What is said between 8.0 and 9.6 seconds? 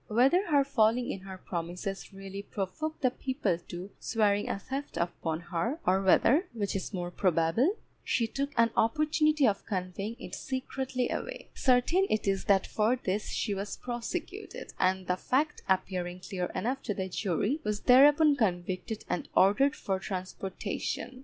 she took an opportunity